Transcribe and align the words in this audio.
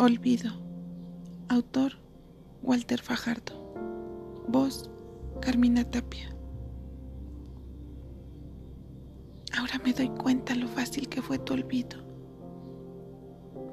Olvido. 0.00 0.50
Autor 1.48 1.92
Walter 2.62 3.00
Fajardo. 3.00 3.54
Voz 4.48 4.90
Carmina 5.40 5.88
Tapia. 5.88 6.34
Ahora 9.56 9.80
me 9.84 9.92
doy 9.92 10.08
cuenta 10.08 10.56
lo 10.56 10.66
fácil 10.66 11.08
que 11.08 11.22
fue 11.22 11.38
tu 11.38 11.54
olvido, 11.54 11.98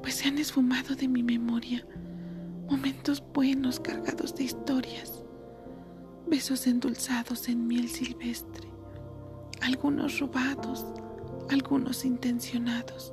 pues 0.03 0.13
se 0.13 0.27
han 0.27 0.37
esfumado 0.37 0.93
de 0.93 1.07
mi 1.07 1.23
memoria 1.23 1.87
momentos 2.69 3.23
buenos 3.33 3.79
cargados 3.79 4.35
de 4.35 4.43
historias, 4.43 5.23
besos 6.27 6.67
endulzados 6.67 7.49
en 7.49 7.65
miel 7.65 7.89
silvestre, 7.89 8.69
algunos 9.61 10.19
robados, 10.19 10.85
algunos 11.49 12.05
intencionados. 12.05 13.11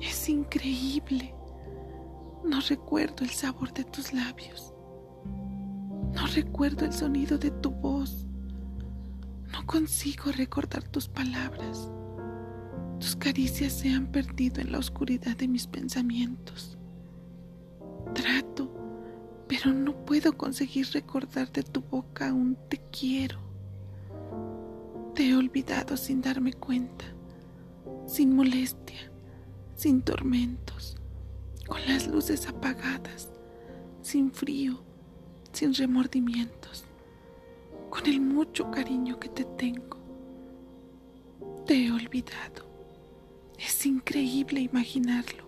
Es 0.00 0.28
increíble 0.28 1.37
no 2.44 2.60
recuerdo 2.60 3.24
el 3.24 3.30
sabor 3.30 3.72
de 3.72 3.84
tus 3.84 4.12
labios. 4.12 4.72
No 6.14 6.26
recuerdo 6.34 6.84
el 6.84 6.92
sonido 6.92 7.38
de 7.38 7.50
tu 7.50 7.70
voz. 7.70 8.26
No 9.52 9.66
consigo 9.66 10.30
recordar 10.32 10.84
tus 10.84 11.08
palabras. 11.08 11.90
Tus 12.98 13.16
caricias 13.16 13.72
se 13.72 13.90
han 13.90 14.06
perdido 14.06 14.60
en 14.60 14.72
la 14.72 14.78
oscuridad 14.78 15.36
de 15.36 15.48
mis 15.48 15.66
pensamientos. 15.66 16.78
Trato, 18.14 18.72
pero 19.46 19.72
no 19.72 19.94
puedo 20.04 20.36
conseguir 20.36 20.88
recordar 20.92 21.52
de 21.52 21.62
tu 21.62 21.80
boca 21.80 22.32
un 22.32 22.56
te 22.68 22.80
quiero. 22.90 23.38
Te 25.14 25.28
he 25.28 25.36
olvidado 25.36 25.96
sin 25.96 26.20
darme 26.20 26.52
cuenta, 26.52 27.04
sin 28.06 28.34
molestia, 28.34 29.10
sin 29.74 30.02
tormentos 30.02 30.97
con 31.68 31.84
las 31.86 32.08
luces 32.08 32.48
apagadas, 32.48 33.28
sin 34.02 34.32
frío, 34.32 34.80
sin 35.52 35.74
remordimientos, 35.74 36.84
con 37.90 38.06
el 38.06 38.20
mucho 38.20 38.70
cariño 38.70 39.20
que 39.20 39.28
te 39.28 39.44
tengo. 39.44 39.98
Te 41.66 41.86
he 41.86 41.92
olvidado. 41.92 42.66
Es 43.58 43.84
increíble 43.86 44.60
imaginarlo, 44.60 45.44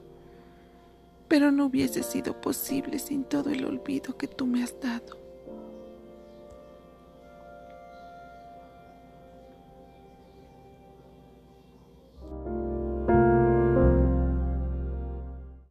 pero 1.28 1.50
no 1.50 1.66
hubiese 1.66 2.02
sido 2.02 2.40
posible 2.40 2.98
sin 2.98 3.24
todo 3.24 3.50
el 3.50 3.64
olvido 3.64 4.16
que 4.16 4.28
tú 4.28 4.46
me 4.46 4.62
has 4.62 4.78
dado. 4.80 5.16